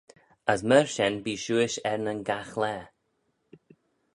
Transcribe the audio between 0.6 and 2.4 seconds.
myr shen bee shuish er nyn